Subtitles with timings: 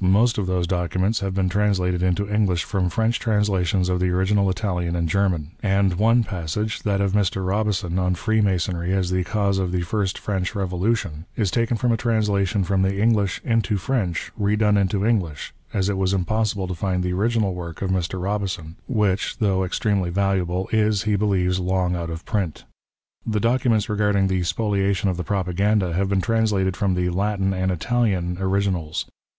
[0.00, 4.48] Most of those documents have been translated into English from French translations of the original
[4.48, 7.42] Italian and German; and one passage, that of Mr.
[7.44, 11.98] Eiobison on Ereemasonry as the cause of the first Erench Eevolution, is taken from a
[11.98, 16.74] translation from the Englisli into Erench, re done into English, as it was impossible to
[16.74, 18.18] find the original English worK of Mr.
[18.18, 22.64] Kobison, which, though extremely valuable, is, he believes, long out of print.
[23.26, 27.52] The documents regarding the Spolia tion of tlie Propaganda have been translated from the Latin
[27.52, 29.04] and Italian originals.